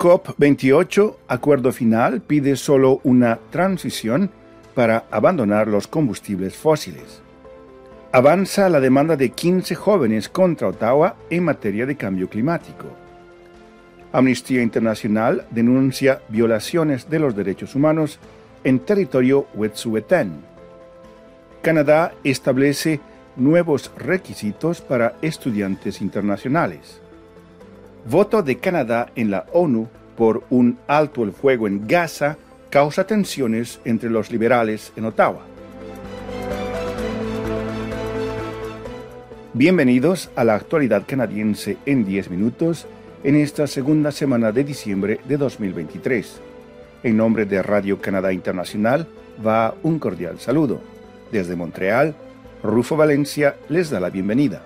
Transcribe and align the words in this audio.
COP28, 0.00 1.16
acuerdo 1.28 1.72
final, 1.72 2.22
pide 2.22 2.56
solo 2.56 3.02
una 3.04 3.38
transición 3.50 4.30
para 4.74 5.04
abandonar 5.10 5.68
los 5.68 5.86
combustibles 5.88 6.56
fósiles. 6.56 7.20
Avanza 8.10 8.70
la 8.70 8.80
demanda 8.80 9.14
de 9.16 9.28
15 9.28 9.74
jóvenes 9.74 10.30
contra 10.30 10.68
Ottawa 10.68 11.16
en 11.28 11.44
materia 11.44 11.84
de 11.84 11.96
cambio 11.96 12.30
climático. 12.30 12.86
Amnistía 14.10 14.62
Internacional 14.62 15.46
denuncia 15.50 16.22
violaciones 16.30 17.10
de 17.10 17.18
los 17.18 17.36
derechos 17.36 17.74
humanos 17.74 18.18
en 18.64 18.78
territorio 18.78 19.48
Wet'suwet'en. 19.54 20.32
Canadá 21.60 22.14
establece 22.24 23.00
nuevos 23.36 23.92
requisitos 23.98 24.80
para 24.80 25.16
estudiantes 25.20 26.00
internacionales. 26.00 27.02
Voto 28.06 28.42
de 28.42 28.56
Canadá 28.56 29.10
en 29.14 29.30
la 29.30 29.46
ONU 29.52 29.88
por 30.16 30.44
un 30.50 30.78
alto 30.86 31.22
el 31.22 31.32
fuego 31.32 31.66
en 31.66 31.86
Gaza 31.86 32.38
causa 32.70 33.06
tensiones 33.06 33.80
entre 33.84 34.08
los 34.08 34.30
liberales 34.30 34.92
en 34.96 35.04
Ottawa. 35.04 35.42
Bienvenidos 39.52 40.30
a 40.34 40.44
la 40.44 40.54
actualidad 40.54 41.02
canadiense 41.06 41.76
en 41.84 42.06
10 42.06 42.30
minutos 42.30 42.86
en 43.22 43.36
esta 43.36 43.66
segunda 43.66 44.12
semana 44.12 44.50
de 44.50 44.64
diciembre 44.64 45.20
de 45.28 45.36
2023. 45.36 46.40
En 47.02 47.16
nombre 47.16 47.44
de 47.44 47.62
Radio 47.62 48.00
Canadá 48.00 48.32
Internacional 48.32 49.06
va 49.44 49.74
un 49.82 49.98
cordial 49.98 50.40
saludo. 50.40 50.80
Desde 51.30 51.54
Montreal, 51.54 52.14
Rufo 52.62 52.96
Valencia 52.96 53.56
les 53.68 53.90
da 53.90 54.00
la 54.00 54.10
bienvenida. 54.10 54.62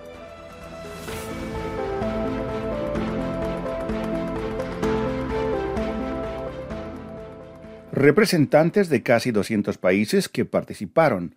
Representantes 7.95 8.89
de 8.89 9.03
casi 9.03 9.31
200 9.31 9.77
países 9.77 10.27
que 10.27 10.43
participaron 10.43 11.33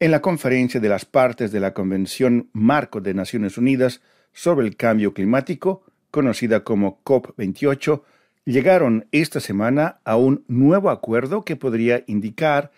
en 0.00 0.10
la 0.10 0.20
conferencia 0.20 0.80
de 0.80 0.88
las 0.88 1.04
partes 1.04 1.52
de 1.52 1.60
la 1.60 1.72
Convención 1.72 2.50
Marco 2.52 3.00
de 3.00 3.14
Naciones 3.14 3.56
Unidas 3.56 4.00
sobre 4.32 4.66
el 4.66 4.76
Cambio 4.76 5.14
Climático, 5.14 5.84
conocida 6.10 6.64
como 6.64 7.00
COP28, 7.04 8.02
llegaron 8.44 9.06
esta 9.12 9.38
semana 9.38 10.00
a 10.04 10.16
un 10.16 10.44
nuevo 10.48 10.90
acuerdo 10.90 11.44
que 11.44 11.54
podría 11.54 12.02
indicar 12.08 12.72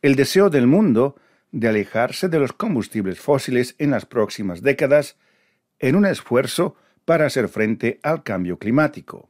el 0.00 0.16
deseo 0.16 0.48
del 0.48 0.66
mundo 0.66 1.16
de 1.52 1.68
alejarse 1.68 2.30
de 2.30 2.38
los 2.38 2.54
combustibles 2.54 3.20
fósiles 3.20 3.74
en 3.76 3.90
las 3.90 4.06
próximas 4.06 4.62
décadas 4.62 5.18
en 5.78 5.94
un 5.94 6.06
esfuerzo 6.06 6.74
para 7.04 7.26
hacer 7.26 7.48
frente 7.48 8.00
al 8.02 8.22
cambio 8.22 8.58
climático. 8.58 9.28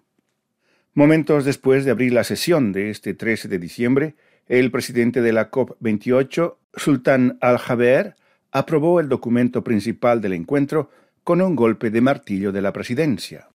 Momentos 0.94 1.44
después 1.44 1.84
de 1.84 1.90
abrir 1.90 2.12
la 2.12 2.24
sesión 2.24 2.72
de 2.72 2.90
este 2.90 3.14
13 3.14 3.48
de 3.48 3.58
diciembre, 3.58 4.14
el 4.46 4.70
presidente 4.70 5.20
de 5.20 5.32
la 5.32 5.50
COP28, 5.50 6.56
Sultan 6.74 7.38
Al-Jaber, 7.40 8.16
aprobó 8.50 9.00
el 9.00 9.08
documento 9.08 9.62
principal 9.62 10.20
del 10.20 10.32
encuentro 10.32 10.90
con 11.22 11.42
un 11.42 11.54
golpe 11.54 11.90
de 11.90 12.00
martillo 12.00 12.52
de 12.52 12.62
la 12.62 12.72
presidencia. 12.72 13.48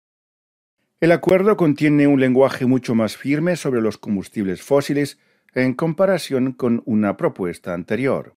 El 1.01 1.11
acuerdo 1.11 1.57
contiene 1.57 2.07
un 2.07 2.21
lenguaje 2.21 2.67
mucho 2.67 2.95
más 2.95 3.17
firme 3.17 3.57
sobre 3.57 3.81
los 3.81 3.99
combustibles 3.99 4.63
fósiles 4.63 5.19
en 5.55 5.75
comparación 5.75 6.53
con 6.53 6.83
una 6.87 7.17
propuesta 7.17 7.75
anterior. 7.75 8.37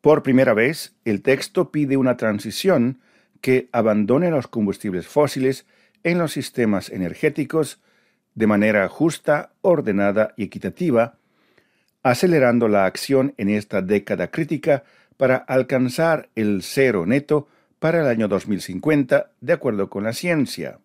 Por 0.00 0.22
primera 0.22 0.52
vez, 0.52 0.96
el 1.04 1.22
texto 1.22 1.70
pide 1.70 1.96
una 1.96 2.16
transición 2.16 3.00
que 3.40 3.68
abandone 3.72 4.30
los 4.30 4.46
combustibles 4.48 5.06
fósiles 5.06 5.64
en 6.02 6.18
los 6.18 6.32
sistemas 6.32 6.90
energéticos 6.90 7.80
de 8.34 8.46
manera 8.46 8.88
justa, 8.88 9.52
ordenada 9.60 10.34
y 10.36 10.44
equitativa, 10.44 11.18
acelerando 12.02 12.68
la 12.68 12.86
acción 12.86 13.34
en 13.36 13.48
esta 13.48 13.82
década 13.82 14.30
crítica 14.30 14.84
para 15.16 15.36
alcanzar 15.36 16.28
el 16.34 16.62
cero 16.62 17.06
neto 17.06 17.48
para 17.78 18.00
el 18.00 18.06
año 18.06 18.28
2050, 18.28 19.32
de 19.40 19.52
acuerdo 19.52 19.90
con 19.90 20.04
la 20.04 20.12
ciencia. 20.12 20.78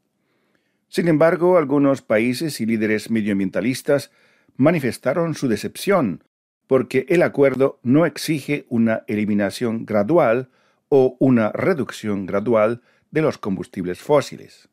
Sin 0.90 1.08
embargo, 1.08 1.58
algunos 1.58 2.02
países 2.02 2.62
y 2.62 2.66
líderes 2.66 3.10
medioambientalistas 3.10 4.12
manifestaron 4.56 5.36
su 5.36 5.48
decepción 5.48 6.24
porque 6.66 7.06
el 7.10 7.24
acuerdo 7.24 7.80
no 7.82 8.06
exige 8.06 8.66
una 8.70 9.04
eliminación 9.08 9.86
gradual 9.86 10.50
o 10.90 11.16
una 11.20 11.52
reducción 11.52 12.26
gradual 12.26 12.82
de 13.12 13.22
los 13.22 13.38
combustibles 13.38 14.00
fósiles. 14.00 14.70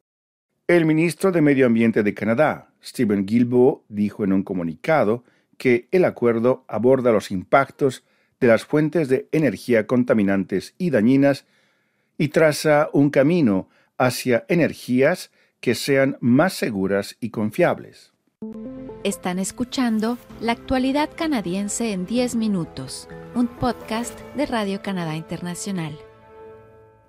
El 0.66 0.86
ministro 0.86 1.30
de 1.30 1.42
Medio 1.42 1.66
Ambiente 1.66 2.02
de 2.02 2.14
Canadá, 2.14 2.70
Stephen 2.82 3.26
Guilbeault, 3.26 3.82
dijo 3.90 4.24
en 4.24 4.32
un 4.32 4.42
comunicado 4.42 5.22
que 5.58 5.88
el 5.90 6.06
acuerdo 6.06 6.64
aborda 6.68 7.12
los 7.12 7.30
impactos 7.30 8.02
de 8.40 8.46
las 8.46 8.64
fuentes 8.64 9.10
de 9.10 9.28
energía 9.30 9.86
contaminantes 9.86 10.74
y 10.78 10.88
dañinas 10.88 11.44
y 12.16 12.28
traza 12.28 12.88
un 12.94 13.10
camino 13.10 13.68
hacia 13.98 14.46
energías 14.48 15.30
que 15.60 15.74
sean 15.74 16.16
más 16.20 16.54
seguras 16.54 17.18
y 17.20 17.28
confiables. 17.28 18.14
Están 19.02 19.38
escuchando 19.38 20.16
La 20.40 20.52
actualidad 20.52 21.10
canadiense 21.14 21.92
en 21.92 22.06
10 22.06 22.36
minutos, 22.36 23.06
un 23.34 23.48
podcast 23.48 24.18
de 24.34 24.46
Radio 24.46 24.80
Canadá 24.80 25.14
Internacional. 25.14 25.98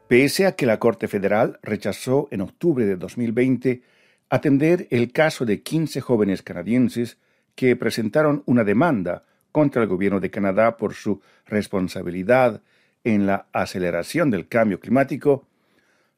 Pese 0.08 0.46
a 0.46 0.52
que 0.52 0.68
la 0.68 0.78
Corte 0.78 1.08
Federal 1.08 1.60
rechazó 1.64 2.28
en 2.30 2.42
octubre 2.42 2.86
de 2.86 2.96
2020 2.96 3.82
atender 4.30 4.88
el 4.92 5.12
caso 5.12 5.46
de 5.46 5.64
15 5.64 6.00
jóvenes 6.00 6.44
canadienses 6.44 7.18
que 7.56 7.76
presentaron 7.76 8.44
una 8.46 8.64
demanda 8.64 9.24
contra 9.52 9.82
el 9.82 9.88
gobierno 9.88 10.20
de 10.20 10.30
Canadá 10.30 10.78
por 10.78 10.94
su 10.94 11.22
responsabilidad 11.48 12.62
en 13.04 13.26
la 13.26 13.48
aceleración 13.52 14.30
del 14.30 14.48
cambio 14.48 14.80
climático, 14.80 15.48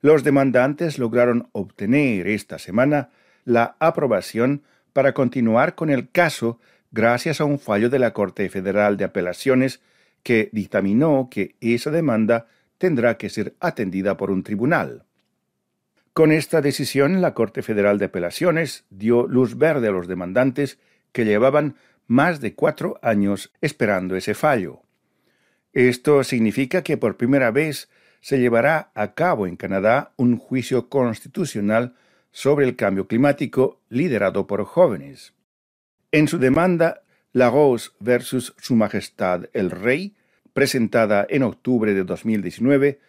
los 0.01 0.23
demandantes 0.23 0.99
lograron 0.99 1.47
obtener 1.53 2.27
esta 2.27 2.59
semana 2.59 3.09
la 3.45 3.77
aprobación 3.79 4.63
para 4.91 5.13
continuar 5.13 5.75
con 5.75 5.89
el 5.89 6.09
caso 6.09 6.59
gracias 6.91 7.39
a 7.39 7.45
un 7.45 7.57
fallo 7.59 7.89
de 7.89 7.99
la 7.99 8.11
Corte 8.11 8.49
Federal 8.49 8.97
de 8.97 9.05
Apelaciones 9.05 9.81
que 10.23 10.49
dictaminó 10.51 11.29
que 11.31 11.55
esa 11.61 11.89
demanda 11.89 12.47
tendrá 12.77 13.17
que 13.17 13.29
ser 13.29 13.55
atendida 13.59 14.17
por 14.17 14.31
un 14.31 14.43
tribunal. 14.43 15.05
Con 16.13 16.31
esta 16.31 16.61
decisión, 16.61 17.21
la 17.21 17.33
Corte 17.33 17.61
Federal 17.61 17.99
de 17.99 18.05
Apelaciones 18.05 18.85
dio 18.89 19.27
luz 19.27 19.57
verde 19.57 19.87
a 19.87 19.91
los 19.91 20.07
demandantes 20.07 20.79
que 21.11 21.25
llevaban 21.25 21.75
más 22.07 22.39
de 22.39 22.55
cuatro 22.55 22.99
años 23.01 23.53
esperando 23.61 24.15
ese 24.15 24.33
fallo. 24.33 24.81
Esto 25.73 26.23
significa 26.23 26.81
que 26.81 26.97
por 26.97 27.17
primera 27.17 27.51
vez 27.51 27.89
se 28.21 28.39
llevará 28.39 28.91
a 28.95 29.13
cabo 29.13 29.45
en 29.45 29.57
Canadá 29.57 30.13
un 30.17 30.37
juicio 30.37 30.89
constitucional 30.89 31.93
sobre 32.31 32.65
el 32.65 32.75
cambio 32.75 33.07
climático 33.07 33.79
liderado 33.89 34.47
por 34.47 34.63
jóvenes. 34.65 35.33
En 36.11 36.27
su 36.27 36.39
demanda, 36.39 37.03
La 37.31 37.49
Rose 37.49 37.91
versus 37.99 38.55
Su 38.57 38.75
Majestad 38.75 39.45
el 39.53 39.69
Rey, 39.71 40.15
presentada 40.57 41.27
en 41.29 41.43
octubre 41.43 41.93
de 41.93 42.03
2019, 42.03 42.99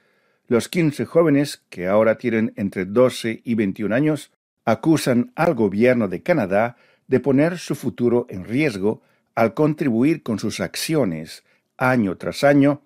los 0.48 0.68
15 0.68 1.06
jóvenes, 1.06 1.62
que 1.70 1.86
ahora 1.86 2.18
tienen 2.18 2.52
entre 2.56 2.84
12 2.84 3.40
y 3.42 3.54
21 3.54 3.94
años, 3.94 4.32
acusan 4.66 5.32
al 5.34 5.54
gobierno 5.54 6.08
de 6.08 6.22
Canadá 6.22 6.76
de 7.06 7.20
poner 7.20 7.56
su 7.56 7.74
futuro 7.74 8.26
en 8.28 8.44
riesgo 8.44 9.00
al 9.34 9.54
contribuir 9.54 10.22
con 10.22 10.38
sus 10.38 10.60
acciones, 10.60 11.42
año 11.78 12.18
tras 12.18 12.44
año, 12.44 12.82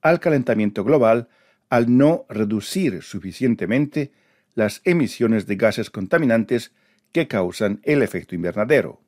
al 0.00 0.18
calentamiento 0.18 0.82
global 0.82 1.28
al 1.68 1.94
no 1.94 2.24
reducir 2.30 3.02
suficientemente 3.02 4.12
las 4.54 4.80
emisiones 4.84 5.46
de 5.46 5.56
gases 5.56 5.90
contaminantes 5.90 6.72
que 7.12 7.28
causan 7.28 7.80
el 7.82 8.00
efecto 8.00 8.34
invernadero. 8.34 8.98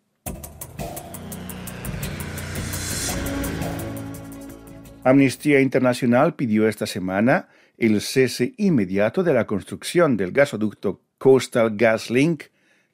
Amnistía 5.08 5.62
Internacional 5.62 6.34
pidió 6.34 6.68
esta 6.68 6.84
semana 6.84 7.48
el 7.78 8.02
cese 8.02 8.52
inmediato 8.58 9.22
de 9.22 9.32
la 9.32 9.46
construcción 9.46 10.18
del 10.18 10.32
gasoducto 10.32 11.00
Coastal 11.16 11.78
Gas 11.78 12.10
Link 12.10 12.44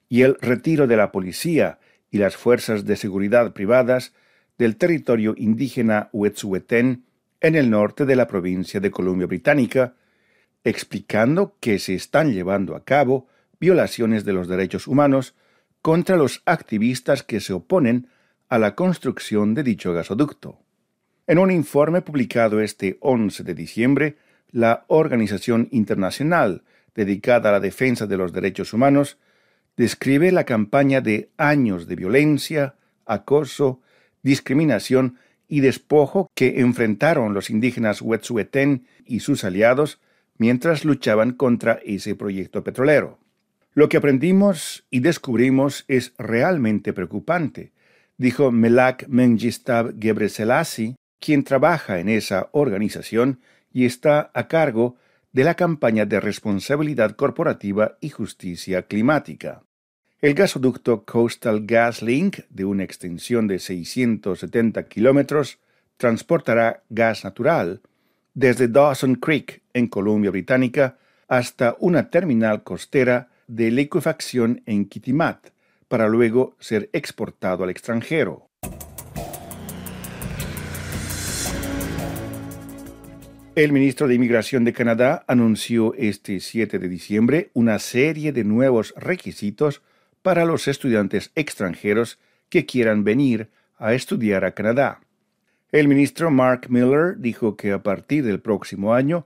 y 0.07 0.21
el 0.21 0.37
retiro 0.39 0.87
de 0.87 0.95
la 0.95 1.11
policía 1.11 1.77
y 2.09 2.19
las 2.19 2.37
fuerzas 2.37 2.85
de 2.85 2.95
seguridad 2.95 3.51
privadas 3.51 4.13
del 4.57 4.77
territorio 4.77 5.35
indígena 5.35 6.09
Wet'suwet'en 6.13 7.03
en 7.41 7.55
el 7.55 7.69
norte 7.69 8.05
de 8.05 8.15
la 8.15 8.27
provincia 8.27 8.79
de 8.79 8.91
Columbia 8.91 9.27
Británica, 9.27 9.95
explicando 10.63 11.57
que 11.59 11.79
se 11.79 11.95
están 11.95 12.31
llevando 12.31 12.77
a 12.77 12.85
cabo 12.85 13.27
violaciones 13.59 14.23
de 14.23 14.31
los 14.31 14.47
derechos 14.47 14.87
humanos 14.87 15.35
contra 15.81 16.15
los 16.15 16.43
activistas 16.45 17.23
que 17.23 17.41
se 17.41 17.51
oponen 17.51 18.07
a 18.47 18.57
la 18.57 18.73
construcción 18.73 19.53
de 19.53 19.63
dicho 19.63 19.91
gasoducto. 19.91 20.64
En 21.27 21.39
un 21.39 21.49
informe 21.49 22.03
publicado 22.03 22.61
este 22.61 22.97
11 22.99 23.43
de 23.43 23.55
diciembre, 23.55 24.17
la 24.51 24.85
Organización 24.87 25.67
Internacional 25.71 26.61
dedicada 26.93 27.49
a 27.49 27.53
la 27.53 27.59
defensa 27.59 28.05
de 28.05 28.15
los 28.15 28.31
derechos 28.31 28.73
humanos 28.73 29.17
describe 29.75 30.31
la 30.31 30.43
campaña 30.43 31.01
de 31.01 31.31
años 31.37 31.87
de 31.87 31.95
violencia, 31.95 32.75
acoso, 33.07 33.81
discriminación 34.21 35.17
y 35.47 35.61
despojo 35.61 36.29
que 36.35 36.59
enfrentaron 36.61 37.33
los 37.33 37.49
indígenas 37.49 38.03
Wet'suwet'en 38.03 38.85
y 39.03 39.21
sus 39.21 39.43
aliados 39.43 39.99
mientras 40.37 40.85
luchaban 40.85 41.31
contra 41.31 41.79
ese 41.85 42.13
proyecto 42.13 42.63
petrolero. 42.63 43.17
Lo 43.73 43.89
que 43.89 43.97
aprendimos 43.97 44.85
y 44.91 44.99
descubrimos 44.99 45.85
es 45.87 46.13
realmente 46.19 46.93
preocupante, 46.93 47.71
dijo 48.17 48.51
Melak 48.51 49.07
Mengistab 49.07 49.99
Gebreselassie, 49.99 50.95
quien 51.19 51.43
trabaja 51.43 51.99
en 51.99 52.09
esa 52.09 52.49
organización 52.51 53.39
y 53.73 53.85
está 53.85 54.31
a 54.33 54.47
cargo 54.47 54.95
de 55.31 55.43
la 55.43 55.55
campaña 55.55 56.05
de 56.05 56.19
responsabilidad 56.19 57.15
corporativa 57.15 57.97
y 57.99 58.09
justicia 58.09 58.83
climática. 58.83 59.63
El 60.21 60.33
gasoducto 60.33 61.03
Coastal 61.03 61.65
Gas 61.65 62.01
Link, 62.01 62.39
de 62.49 62.65
una 62.65 62.83
extensión 62.83 63.47
de 63.47 63.59
670 63.59 64.87
kilómetros, 64.87 65.59
transportará 65.97 66.83
gas 66.89 67.23
natural 67.23 67.81
desde 68.33 68.67
Dawson 68.67 69.15
Creek, 69.15 69.61
en 69.73 69.87
Columbia 69.87 70.29
Británica, 70.29 70.97
hasta 71.27 71.75
una 71.79 72.09
terminal 72.09 72.63
costera 72.63 73.29
de 73.47 73.71
liquefacción 73.71 74.61
en 74.65 74.85
Kitimat, 74.85 75.49
para 75.87 76.07
luego 76.07 76.55
ser 76.59 76.89
exportado 76.93 77.63
al 77.63 77.69
extranjero. 77.69 78.49
El 83.55 83.71
ministro 83.71 84.07
de 84.09 84.15
Inmigración 84.15 84.65
de 84.65 84.73
Canadá 84.73 85.23
anunció 85.27 85.93
este 85.93 86.41
7 86.41 86.77
de 86.77 86.89
diciembre 86.89 87.51
una 87.53 87.79
serie 87.79 88.33
de 88.33 88.43
nuevos 88.43 88.93
requisitos 88.97 89.81
para 90.21 90.43
los 90.43 90.67
estudiantes 90.67 91.31
extranjeros 91.35 92.19
que 92.49 92.65
quieran 92.65 93.05
venir 93.05 93.49
a 93.77 93.93
estudiar 93.93 94.43
a 94.43 94.51
Canadá. 94.51 94.99
El 95.71 95.87
ministro 95.87 96.31
Mark 96.31 96.65
Miller 96.67 97.17
dijo 97.17 97.55
que 97.55 97.71
a 97.71 97.81
partir 97.81 98.25
del 98.25 98.41
próximo 98.41 98.93
año, 98.93 99.25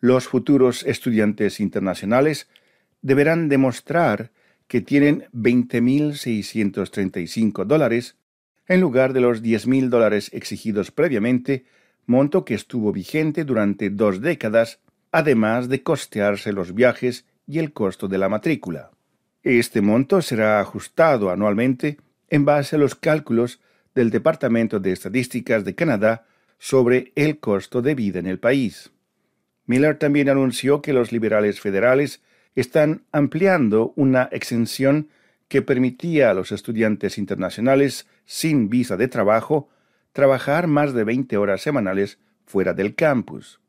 los 0.00 0.26
futuros 0.26 0.82
estudiantes 0.82 1.60
internacionales 1.60 2.48
deberán 3.00 3.48
demostrar 3.48 4.32
que 4.66 4.80
tienen 4.80 5.26
20.635 5.32 7.64
dólares 7.64 8.16
en 8.66 8.80
lugar 8.80 9.12
de 9.12 9.20
los 9.20 9.40
10.000 9.40 9.88
dólares 9.88 10.32
exigidos 10.34 10.90
previamente 10.90 11.64
monto 12.08 12.44
que 12.44 12.54
estuvo 12.54 12.90
vigente 12.90 13.44
durante 13.44 13.90
dos 13.90 14.20
décadas, 14.20 14.80
además 15.12 15.68
de 15.68 15.82
costearse 15.82 16.52
los 16.52 16.74
viajes 16.74 17.26
y 17.46 17.58
el 17.58 17.72
costo 17.72 18.08
de 18.08 18.18
la 18.18 18.28
matrícula. 18.28 18.90
Este 19.42 19.82
monto 19.82 20.20
será 20.22 20.58
ajustado 20.58 21.30
anualmente 21.30 21.98
en 22.28 22.44
base 22.44 22.76
a 22.76 22.78
los 22.78 22.94
cálculos 22.94 23.60
del 23.94 24.10
Departamento 24.10 24.80
de 24.80 24.92
Estadísticas 24.92 25.64
de 25.64 25.74
Canadá 25.74 26.26
sobre 26.58 27.12
el 27.14 27.38
costo 27.38 27.82
de 27.82 27.94
vida 27.94 28.18
en 28.18 28.26
el 28.26 28.38
país. 28.38 28.90
Miller 29.66 29.98
también 29.98 30.30
anunció 30.30 30.80
que 30.80 30.94
los 30.94 31.12
liberales 31.12 31.60
federales 31.60 32.22
están 32.54 33.02
ampliando 33.12 33.92
una 33.96 34.28
exención 34.32 35.08
que 35.48 35.62
permitía 35.62 36.30
a 36.30 36.34
los 36.34 36.52
estudiantes 36.52 37.18
internacionales 37.18 38.06
sin 38.24 38.70
visa 38.70 38.96
de 38.96 39.08
trabajo 39.08 39.68
trabajar 40.12 40.66
más 40.66 40.94
de 40.94 41.04
20 41.04 41.36
horas 41.36 41.60
semanales 41.60 42.18
fuera 42.44 42.74
del 42.74 42.94
campus. 42.94 43.60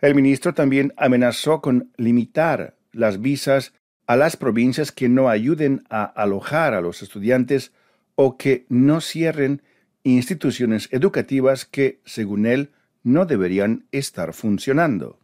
El 0.00 0.14
ministro 0.14 0.54
también 0.54 0.92
amenazó 0.96 1.60
con 1.60 1.92
limitar 1.96 2.76
las 2.92 3.20
visas 3.20 3.72
a 4.06 4.16
las 4.16 4.36
provincias 4.36 4.92
que 4.92 5.08
no 5.08 5.28
ayuden 5.28 5.84
a 5.88 6.04
alojar 6.04 6.74
a 6.74 6.80
los 6.80 7.02
estudiantes 7.02 7.72
o 8.14 8.36
que 8.36 8.66
no 8.68 9.00
cierren 9.00 9.62
instituciones 10.04 10.88
educativas 10.90 11.64
que, 11.64 12.00
según 12.04 12.46
él, 12.46 12.72
no 13.02 13.26
deberían 13.26 13.86
estar 13.92 14.32
funcionando. 14.32 15.18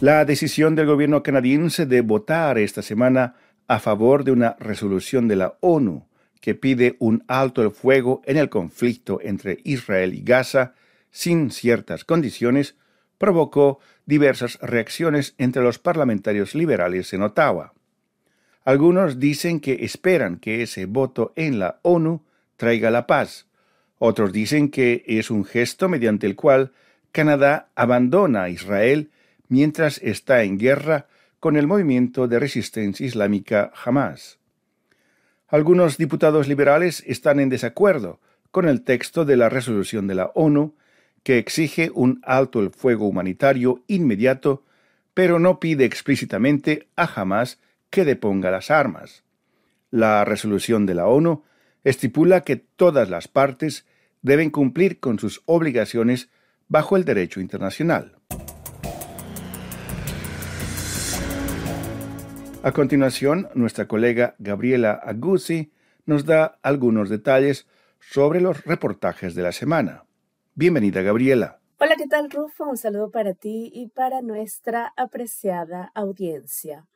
La 0.00 0.24
decisión 0.24 0.74
del 0.74 0.86
gobierno 0.86 1.22
canadiense 1.22 1.86
de 1.86 2.00
votar 2.02 2.58
esta 2.58 2.82
semana 2.82 3.36
a 3.68 3.78
favor 3.78 4.24
de 4.24 4.32
una 4.32 4.56
resolución 4.58 5.28
de 5.28 5.36
la 5.36 5.54
ONU 5.60 6.06
que 6.40 6.54
pide 6.54 6.96
un 6.98 7.24
alto 7.26 7.62
el 7.62 7.70
fuego 7.70 8.20
en 8.26 8.36
el 8.36 8.50
conflicto 8.50 9.18
entre 9.22 9.60
Israel 9.64 10.14
y 10.14 10.22
Gaza 10.22 10.74
sin 11.10 11.50
ciertas 11.50 12.04
condiciones, 12.04 12.74
provocó 13.18 13.78
diversas 14.04 14.58
reacciones 14.60 15.34
entre 15.38 15.62
los 15.62 15.78
parlamentarios 15.78 16.54
liberales 16.54 17.12
en 17.12 17.22
Ottawa. 17.22 17.72
Algunos 18.64 19.18
dicen 19.18 19.60
que 19.60 19.84
esperan 19.84 20.38
que 20.38 20.62
ese 20.62 20.86
voto 20.86 21.32
en 21.36 21.58
la 21.58 21.78
ONU 21.82 22.22
traiga 22.56 22.90
la 22.90 23.06
paz. 23.06 23.46
Otros 23.98 24.32
dicen 24.32 24.70
que 24.70 25.04
es 25.06 25.30
un 25.30 25.44
gesto 25.44 25.88
mediante 25.88 26.26
el 26.26 26.34
cual 26.34 26.72
Canadá 27.12 27.68
abandona 27.74 28.42
a 28.42 28.50
Israel 28.50 29.10
mientras 29.48 29.98
está 30.02 30.42
en 30.42 30.58
guerra 30.58 31.06
con 31.44 31.58
el 31.58 31.66
movimiento 31.66 32.26
de 32.26 32.38
resistencia 32.38 33.04
islámica 33.04 33.70
Hamas. 33.84 34.38
Algunos 35.46 35.98
diputados 35.98 36.48
liberales 36.48 37.04
están 37.06 37.38
en 37.38 37.50
desacuerdo 37.50 38.18
con 38.50 38.66
el 38.66 38.80
texto 38.80 39.26
de 39.26 39.36
la 39.36 39.50
resolución 39.50 40.06
de 40.06 40.14
la 40.14 40.32
ONU 40.34 40.74
que 41.22 41.36
exige 41.36 41.90
un 41.92 42.22
alto 42.24 42.60
el 42.60 42.70
fuego 42.70 43.06
humanitario 43.06 43.84
inmediato, 43.88 44.64
pero 45.12 45.38
no 45.38 45.60
pide 45.60 45.84
explícitamente 45.84 46.88
a 46.96 47.04
Hamas 47.14 47.60
que 47.90 48.06
deponga 48.06 48.50
las 48.50 48.70
armas. 48.70 49.22
La 49.90 50.24
resolución 50.24 50.86
de 50.86 50.94
la 50.94 51.08
ONU 51.08 51.44
estipula 51.82 52.40
que 52.40 52.56
todas 52.56 53.10
las 53.10 53.28
partes 53.28 53.84
deben 54.22 54.48
cumplir 54.48 54.98
con 54.98 55.18
sus 55.18 55.42
obligaciones 55.44 56.30
bajo 56.68 56.96
el 56.96 57.04
derecho 57.04 57.38
internacional. 57.38 58.16
A 62.64 62.72
continuación, 62.72 63.50
nuestra 63.54 63.86
colega 63.86 64.36
Gabriela 64.38 64.92
Aguzzi 64.92 65.70
nos 66.06 66.24
da 66.24 66.58
algunos 66.62 67.10
detalles 67.10 67.66
sobre 68.00 68.40
los 68.40 68.64
reportajes 68.64 69.34
de 69.34 69.42
la 69.42 69.52
semana. 69.52 70.06
Bienvenida, 70.54 71.02
Gabriela. 71.02 71.60
Hola, 71.78 71.94
¿qué 71.98 72.06
tal, 72.08 72.30
Rufo? 72.30 72.64
Un 72.64 72.78
saludo 72.78 73.10
para 73.10 73.34
ti 73.34 73.70
y 73.74 73.88
para 73.88 74.22
nuestra 74.22 74.94
apreciada 74.96 75.92
audiencia. 75.94 76.86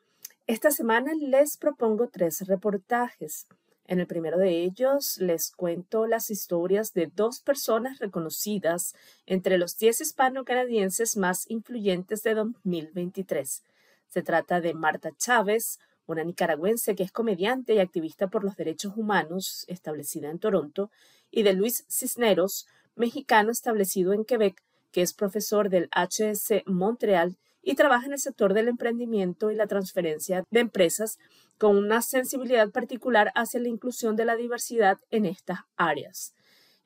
Esta 0.47 0.71
semana 0.71 1.13
les 1.21 1.59
propongo 1.59 2.09
tres 2.09 2.47
reportajes. 2.47 3.47
En 3.85 4.01
el 4.01 4.07
primero 4.07 4.39
de 4.39 4.63
ellos 4.63 5.19
les 5.19 5.51
cuento 5.51 6.07
las 6.07 6.31
historias 6.31 6.95
de 6.95 7.11
dos 7.15 7.41
personas 7.41 7.99
reconocidas 7.99 8.95
entre 9.27 9.59
los 9.59 9.77
10 9.77 10.01
hispano-canadienses 10.01 11.19
más 11.19 11.45
influyentes 11.51 12.23
de 12.23 12.33
2023. 12.33 13.65
Se 14.09 14.23
trata 14.23 14.61
de 14.61 14.75
Marta 14.75 15.13
Chávez, 15.17 15.79
una 16.07 16.25
nicaragüense 16.25 16.95
que 16.95 17.03
es 17.03 17.13
comediante 17.13 17.75
y 17.75 17.79
activista 17.79 18.29
por 18.29 18.43
los 18.43 18.57
derechos 18.57 18.95
humanos, 18.97 19.65
establecida 19.69 20.31
en 20.31 20.39
Toronto, 20.39 20.91
y 21.31 21.43
de 21.43 21.53
Luis 21.53 21.85
Cisneros, 21.89 22.67
mexicano 22.97 23.51
establecido 23.51 24.13
en 24.13 24.25
Quebec, 24.25 24.63
que 24.91 25.03
es 25.03 25.13
profesor 25.13 25.69
del 25.69 25.89
HSC 25.93 26.65
Montreal 26.67 27.37
y 27.63 27.75
trabaja 27.75 28.07
en 28.07 28.13
el 28.13 28.19
sector 28.19 28.55
del 28.55 28.69
emprendimiento 28.69 29.51
y 29.51 29.55
la 29.55 29.67
transferencia 29.67 30.45
de 30.51 30.61
empresas 30.61 31.19
con 31.59 31.77
una 31.77 32.01
sensibilidad 32.03 32.71
particular 32.71 33.31
hacia 33.35 33.61
la 33.61 33.69
inclusión 33.69 34.17
de 34.17 34.25
la 34.25 34.37
diversidad 34.37 34.99
en 35.11 35.27
estas 35.27 35.61
áreas. 35.77 36.35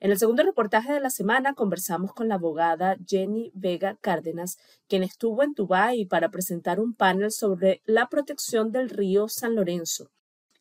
En 0.03 0.11
el 0.11 0.19
segundo 0.19 0.43
reportaje 0.43 0.91
de 0.91 0.99
la 0.99 1.09
semana 1.09 1.53
conversamos 1.53 2.11
con 2.11 2.27
la 2.27 2.35
abogada 2.35 2.97
Jenny 3.07 3.53
Vega 3.55 3.97
Cárdenas, 4.01 4.57
quien 4.89 5.01
estuvo 5.01 5.43
en 5.43 5.53
Dubái 5.53 6.03
para 6.03 6.29
presentar 6.29 6.81
un 6.81 6.93
panel 6.93 7.31
sobre 7.31 7.81
la 7.85 8.09
protección 8.09 8.73
del 8.73 8.89
río 8.89 9.29
San 9.29 9.55
Lorenzo. 9.55 10.11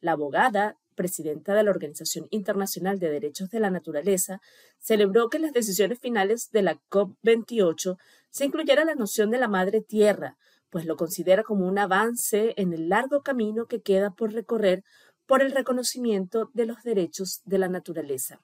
La 0.00 0.12
abogada, 0.12 0.76
presidenta 0.94 1.54
de 1.54 1.64
la 1.64 1.72
Organización 1.72 2.28
Internacional 2.30 3.00
de 3.00 3.10
Derechos 3.10 3.50
de 3.50 3.58
la 3.58 3.70
Naturaleza, 3.70 4.40
celebró 4.78 5.28
que 5.28 5.38
en 5.38 5.42
las 5.42 5.52
decisiones 5.52 5.98
finales 5.98 6.52
de 6.52 6.62
la 6.62 6.80
COP28 6.88 7.96
se 8.30 8.44
incluyera 8.44 8.84
la 8.84 8.94
noción 8.94 9.32
de 9.32 9.38
la 9.38 9.48
madre 9.48 9.80
tierra, 9.80 10.36
pues 10.70 10.86
lo 10.86 10.94
considera 10.94 11.42
como 11.42 11.66
un 11.66 11.78
avance 11.78 12.54
en 12.56 12.72
el 12.72 12.88
largo 12.88 13.24
camino 13.24 13.66
que 13.66 13.82
queda 13.82 14.12
por 14.12 14.32
recorrer 14.32 14.84
por 15.26 15.42
el 15.42 15.50
reconocimiento 15.50 16.48
de 16.54 16.66
los 16.66 16.84
derechos 16.84 17.42
de 17.44 17.58
la 17.58 17.66
naturaleza. 17.66 18.40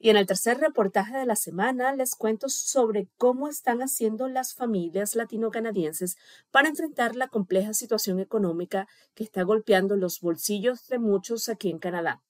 Y 0.00 0.10
en 0.10 0.16
el 0.16 0.26
tercer 0.26 0.58
reportaje 0.58 1.16
de 1.16 1.26
la 1.26 1.34
semana 1.34 1.92
les 1.92 2.14
cuento 2.14 2.48
sobre 2.48 3.08
cómo 3.16 3.48
están 3.48 3.80
haciendo 3.80 4.28
las 4.28 4.54
familias 4.54 5.16
latino-canadienses 5.16 6.16
para 6.52 6.68
enfrentar 6.68 7.16
la 7.16 7.26
compleja 7.26 7.74
situación 7.74 8.20
económica 8.20 8.86
que 9.14 9.24
está 9.24 9.42
golpeando 9.42 9.96
los 9.96 10.20
bolsillos 10.20 10.86
de 10.86 11.00
muchos 11.00 11.48
aquí 11.48 11.70
en 11.70 11.78
Canadá. 11.78 12.22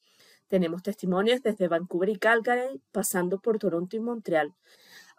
Tenemos 0.49 0.83
testimonios 0.83 1.43
desde 1.43 1.69
Vancouver 1.69 2.09
y 2.09 2.17
Calgary, 2.17 2.81
pasando 2.91 3.39
por 3.39 3.59
Toronto 3.59 3.97
y 3.97 4.01
Montreal. 4.01 4.55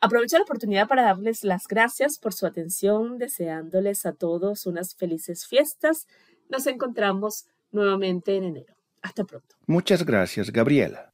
Aprovecho 0.02 0.38
la 0.38 0.44
oportunidad 0.44 0.88
para 0.88 1.04
darles 1.04 1.44
las 1.44 1.68
gracias 1.68 2.18
por 2.18 2.34
su 2.34 2.48
atención, 2.48 3.20
deseándoles 3.20 4.08
a 4.08 4.14
todos 4.14 4.66
unas 4.66 4.96
felices 4.96 5.46
fiestas. 5.46 6.08
Nos 6.50 6.66
encontramos 6.66 7.46
nuevamente 7.72 8.36
en 8.36 8.46
enero. 8.46 8.76
Hasta 9.04 9.24
pronto. 9.24 9.56
Muchas 9.68 10.04
gracias, 10.04 10.52
Gabriela. 10.52 11.14